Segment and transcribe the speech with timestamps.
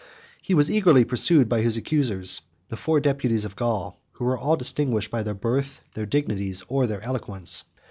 [0.37, 4.35] 98 He was eagerly pursued by his accusers, the four deputies of Gaul, who were
[4.35, 7.65] all distinguished by their birth, their dignities, or their eloquence.